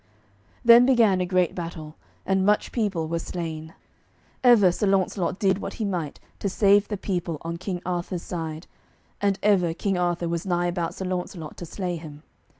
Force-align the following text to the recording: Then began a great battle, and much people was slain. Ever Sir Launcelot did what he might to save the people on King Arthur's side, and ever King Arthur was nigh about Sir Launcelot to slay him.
Then 0.65 0.87
began 0.87 1.21
a 1.21 1.27
great 1.27 1.53
battle, 1.53 1.95
and 2.25 2.43
much 2.43 2.71
people 2.71 3.07
was 3.07 3.21
slain. 3.21 3.75
Ever 4.43 4.71
Sir 4.71 4.87
Launcelot 4.87 5.37
did 5.37 5.59
what 5.59 5.75
he 5.75 5.85
might 5.85 6.19
to 6.39 6.49
save 6.49 6.87
the 6.87 6.97
people 6.97 7.37
on 7.43 7.57
King 7.57 7.83
Arthur's 7.85 8.23
side, 8.23 8.65
and 9.21 9.37
ever 9.43 9.75
King 9.75 9.99
Arthur 9.99 10.27
was 10.27 10.43
nigh 10.43 10.65
about 10.65 10.95
Sir 10.95 11.05
Launcelot 11.05 11.55
to 11.57 11.67
slay 11.67 11.97
him. 11.97 12.23